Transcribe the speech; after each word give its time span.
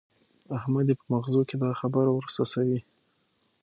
احمد 0.57 0.85
يې 0.89 0.95
په 0.99 1.05
مغزو 1.11 1.41
کې 1.49 1.55
دا 1.63 1.69
خبره 1.79 2.09
ور 2.13 2.25
څڅوي. 2.35 2.79